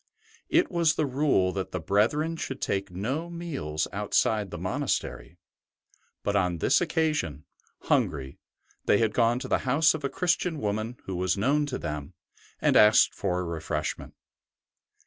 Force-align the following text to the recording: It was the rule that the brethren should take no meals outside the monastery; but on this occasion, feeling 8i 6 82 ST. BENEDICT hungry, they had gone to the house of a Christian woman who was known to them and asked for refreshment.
It 0.49 0.71
was 0.71 0.95
the 0.95 1.05
rule 1.05 1.51
that 1.51 1.71
the 1.71 1.79
brethren 1.79 2.35
should 2.35 2.59
take 2.59 2.89
no 2.89 3.29
meals 3.29 3.87
outside 3.93 4.49
the 4.49 4.57
monastery; 4.57 5.37
but 6.23 6.35
on 6.35 6.57
this 6.57 6.81
occasion, 6.81 7.45
feeling 7.83 7.83
8i 7.83 7.83
6 7.83 7.85
82 7.85 7.85
ST. 7.85 7.87
BENEDICT 7.87 7.87
hungry, 7.87 8.39
they 8.87 8.97
had 8.97 9.13
gone 9.13 9.37
to 9.37 9.47
the 9.47 9.63
house 9.69 9.93
of 9.93 10.03
a 10.03 10.09
Christian 10.09 10.59
woman 10.59 10.97
who 11.05 11.15
was 11.15 11.37
known 11.37 11.67
to 11.67 11.77
them 11.77 12.15
and 12.59 12.75
asked 12.75 13.13
for 13.13 13.45
refreshment. 13.45 14.15